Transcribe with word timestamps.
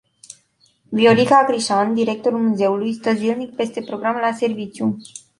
Viorica 0.89 1.45
Crișan, 1.47 1.93
directorul 1.93 2.39
muzeului, 2.47 2.93
stă 2.93 3.13
zilnic 3.13 3.55
peste 3.55 3.81
program 3.81 4.15
la 4.15 4.31
serviciu. 4.31 4.97